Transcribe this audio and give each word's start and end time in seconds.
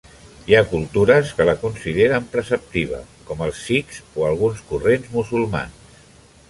Hi 0.51 0.55
ha 0.59 0.67
cultures 0.69 1.33
que 1.41 1.45
la 1.49 1.55
consideren 1.65 2.25
preceptiva, 2.37 3.03
com 3.29 3.45
els 3.49 3.61
sikhs 3.69 4.01
o 4.23 4.27
alguns 4.31 4.67
corrents 4.73 5.17
musulmans. 5.21 5.97